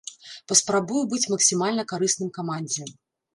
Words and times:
Паспрабую 0.51 1.01
быць 1.11 1.29
максімальна 1.33 1.83
карысным 1.93 2.33
камандзе. 2.39 2.89